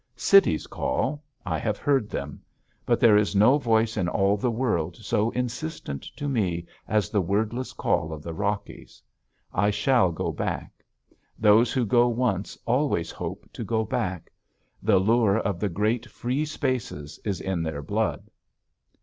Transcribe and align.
Cities 0.15 0.65
call 0.65 1.23
I 1.45 1.59
have 1.59 1.77
heard 1.77 2.09
them. 2.09 2.41
But 2.87 2.99
there 2.99 3.15
is 3.17 3.35
no 3.35 3.59
voice 3.59 3.97
in 3.97 4.07
all 4.09 4.35
the 4.35 4.49
world 4.49 4.95
so 4.97 5.29
insistent 5.29 6.01
to 6.15 6.27
me 6.27 6.65
as 6.87 7.11
the 7.11 7.21
wordless 7.21 7.71
call 7.71 8.11
of 8.11 8.23
the 8.23 8.33
Rockies. 8.33 8.99
I 9.53 9.69
shall 9.69 10.11
go 10.11 10.31
back. 10.31 10.83
Those 11.37 11.71
who 11.71 11.85
go 11.85 12.07
once 12.07 12.57
always 12.65 13.11
hope 13.11 13.47
to 13.53 13.63
go 13.63 13.83
back. 13.85 14.31
The 14.81 14.97
lure 14.97 15.37
of 15.37 15.59
the 15.59 15.69
great 15.69 16.07
free 16.09 16.45
spaces 16.45 17.19
is 17.23 17.39
in 17.39 17.61
their 17.61 17.83
blood. 17.83 18.31